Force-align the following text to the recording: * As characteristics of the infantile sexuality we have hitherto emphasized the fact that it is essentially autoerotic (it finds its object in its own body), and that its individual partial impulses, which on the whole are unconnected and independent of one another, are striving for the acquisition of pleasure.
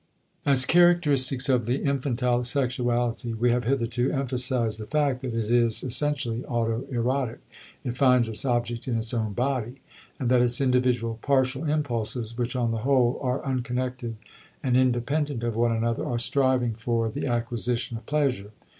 * 0.27 0.45
As 0.51 0.65
characteristics 0.65 1.47
of 1.47 1.67
the 1.67 1.83
infantile 1.83 2.43
sexuality 2.43 3.35
we 3.35 3.51
have 3.51 3.65
hitherto 3.65 4.09
emphasized 4.09 4.79
the 4.79 4.87
fact 4.87 5.21
that 5.21 5.35
it 5.35 5.51
is 5.51 5.83
essentially 5.83 6.39
autoerotic 6.41 7.37
(it 7.83 7.95
finds 7.95 8.27
its 8.27 8.43
object 8.43 8.87
in 8.87 8.97
its 8.97 9.13
own 9.13 9.33
body), 9.33 9.75
and 10.19 10.29
that 10.29 10.41
its 10.41 10.59
individual 10.59 11.19
partial 11.21 11.65
impulses, 11.65 12.35
which 12.35 12.55
on 12.55 12.71
the 12.71 12.79
whole 12.79 13.19
are 13.21 13.45
unconnected 13.45 14.15
and 14.63 14.75
independent 14.75 15.43
of 15.43 15.55
one 15.55 15.71
another, 15.71 16.03
are 16.03 16.17
striving 16.17 16.73
for 16.73 17.07
the 17.11 17.27
acquisition 17.27 17.95
of 17.95 18.07
pleasure. 18.07 18.49